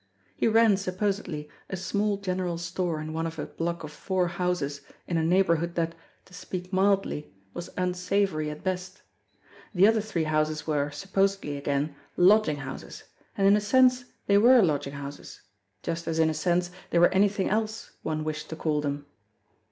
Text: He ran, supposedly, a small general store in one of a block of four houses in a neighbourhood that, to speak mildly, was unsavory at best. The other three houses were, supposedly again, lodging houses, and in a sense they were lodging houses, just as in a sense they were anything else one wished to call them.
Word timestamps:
He 0.35 0.47
ran, 0.47 0.77
supposedly, 0.77 1.47
a 1.69 1.77
small 1.77 2.17
general 2.17 2.57
store 2.57 2.99
in 2.99 3.13
one 3.13 3.27
of 3.27 3.37
a 3.37 3.45
block 3.45 3.83
of 3.83 3.91
four 3.91 4.29
houses 4.29 4.81
in 5.05 5.15
a 5.15 5.23
neighbourhood 5.23 5.75
that, 5.75 5.93
to 6.25 6.33
speak 6.33 6.73
mildly, 6.73 7.31
was 7.53 7.69
unsavory 7.77 8.49
at 8.49 8.63
best. 8.63 9.03
The 9.75 9.85
other 9.85 10.01
three 10.01 10.23
houses 10.23 10.65
were, 10.65 10.89
supposedly 10.89 11.55
again, 11.55 11.93
lodging 12.17 12.57
houses, 12.57 13.03
and 13.37 13.45
in 13.47 13.55
a 13.55 13.61
sense 13.61 14.05
they 14.25 14.39
were 14.39 14.63
lodging 14.63 14.93
houses, 14.93 15.41
just 15.83 16.07
as 16.07 16.17
in 16.17 16.31
a 16.31 16.33
sense 16.33 16.71
they 16.89 16.97
were 16.97 17.09
anything 17.13 17.47
else 17.51 17.91
one 18.01 18.23
wished 18.23 18.49
to 18.49 18.55
call 18.55 18.81
them. 18.81 19.05